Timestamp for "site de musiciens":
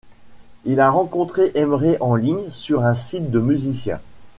2.95-4.01